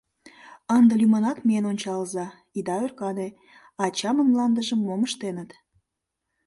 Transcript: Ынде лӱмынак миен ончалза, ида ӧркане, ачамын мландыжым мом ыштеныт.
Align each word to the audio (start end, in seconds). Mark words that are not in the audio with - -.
Ынде 0.77 0.93
лӱмынак 0.99 1.37
миен 1.47 1.65
ончалза, 1.71 2.25
ида 2.57 2.75
ӧркане, 2.85 3.27
ачамын 3.85 4.27
мландыжым 4.31 4.79
мом 4.87 5.01
ыштеныт. 5.07 5.49